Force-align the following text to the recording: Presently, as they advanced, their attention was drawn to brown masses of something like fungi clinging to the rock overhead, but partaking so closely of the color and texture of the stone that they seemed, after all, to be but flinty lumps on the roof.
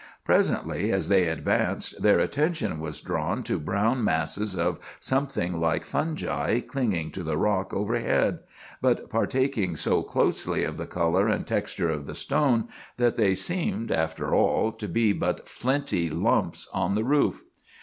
Presently, 0.25 0.91
as 0.91 1.09
they 1.09 1.27
advanced, 1.27 2.01
their 2.01 2.17
attention 2.19 2.79
was 2.79 3.01
drawn 3.01 3.43
to 3.43 3.59
brown 3.59 4.03
masses 4.03 4.57
of 4.57 4.79
something 4.99 5.59
like 5.59 5.85
fungi 5.85 6.59
clinging 6.59 7.11
to 7.11 7.21
the 7.21 7.37
rock 7.37 7.71
overhead, 7.71 8.39
but 8.81 9.11
partaking 9.11 9.75
so 9.75 10.01
closely 10.01 10.63
of 10.63 10.77
the 10.77 10.87
color 10.87 11.27
and 11.27 11.45
texture 11.45 11.91
of 11.91 12.07
the 12.07 12.15
stone 12.15 12.67
that 12.97 13.15
they 13.15 13.35
seemed, 13.35 13.91
after 13.91 14.33
all, 14.33 14.71
to 14.71 14.87
be 14.87 15.13
but 15.13 15.47
flinty 15.47 16.09
lumps 16.09 16.67
on 16.73 16.95
the 16.95 17.03
roof. 17.03 17.43